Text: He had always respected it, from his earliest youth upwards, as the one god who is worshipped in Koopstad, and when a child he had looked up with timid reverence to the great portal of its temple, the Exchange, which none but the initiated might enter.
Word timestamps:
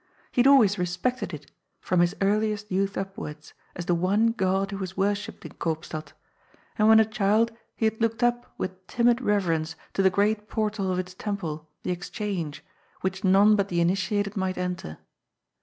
He 0.31 0.39
had 0.41 0.47
always 0.47 0.79
respected 0.79 1.31
it, 1.31 1.51
from 1.79 1.99
his 1.99 2.15
earliest 2.21 2.71
youth 2.71 2.97
upwards, 2.97 3.53
as 3.75 3.85
the 3.85 3.93
one 3.93 4.31
god 4.31 4.71
who 4.71 4.81
is 4.81 4.97
worshipped 4.97 5.45
in 5.45 5.51
Koopstad, 5.51 6.13
and 6.75 6.87
when 6.89 6.99
a 6.99 7.05
child 7.05 7.51
he 7.75 7.85
had 7.85 8.01
looked 8.01 8.23
up 8.23 8.51
with 8.57 8.87
timid 8.87 9.21
reverence 9.21 9.75
to 9.93 10.01
the 10.01 10.09
great 10.09 10.49
portal 10.49 10.91
of 10.91 10.97
its 10.97 11.13
temple, 11.13 11.69
the 11.83 11.91
Exchange, 11.91 12.65
which 13.01 13.23
none 13.23 13.55
but 13.55 13.69
the 13.69 13.79
initiated 13.79 14.35
might 14.35 14.57
enter. 14.57 14.97